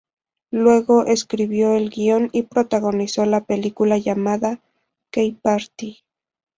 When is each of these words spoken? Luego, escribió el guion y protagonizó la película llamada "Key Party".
Luego, 0.49 1.05
escribió 1.05 1.75
el 1.75 1.91
guion 1.91 2.29
y 2.31 2.41
protagonizó 2.41 3.23
la 3.27 3.41
película 3.43 3.99
llamada 3.99 4.59
"Key 5.11 5.33
Party". 5.39 5.99